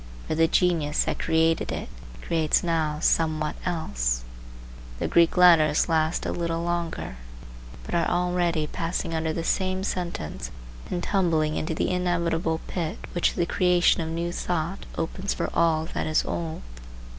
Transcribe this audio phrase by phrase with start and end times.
[0.27, 1.87] For the genius that created it
[2.23, 4.23] creates now somewhat else.
[4.97, 7.17] The Greek letters last a little longer,
[7.83, 10.49] but are already passing under the same sentence
[10.89, 15.85] and tumbling into the inevitable pit which the creation of new thought opens for all
[15.93, 16.63] that is old.